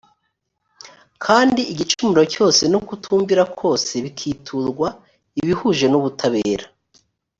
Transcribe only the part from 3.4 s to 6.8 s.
kose bikiturwa ibihuje n ubutabera